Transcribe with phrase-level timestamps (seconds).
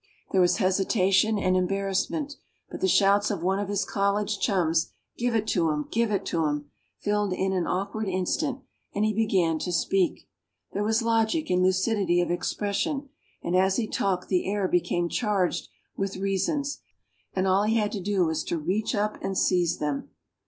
[0.31, 2.37] There was hesitation and embarrassment,
[2.71, 5.89] but the shouts of one of his college chums, "Give it to 'em!
[5.91, 8.61] Give it to 'em!" filled in an awkward instant,
[8.95, 10.27] and he began to speak.
[10.73, 13.09] There was logic and lucidity of expression,
[13.43, 16.79] and as he talked the air became charged with reasons,
[17.35, 20.09] and all he had to do was to reach up and seize them.